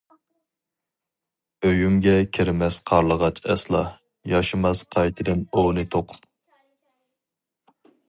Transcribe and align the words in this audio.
ئۆيۈمگە 1.67 2.15
كىرمەس 2.39 2.81
قارلىغاچ 2.93 3.43
ئەسلا، 3.51 3.85
ياشىماس 4.35 4.85
قايتىدىن 4.97 5.47
ئوۋنى 5.53 5.89
توقۇپ. 5.97 6.31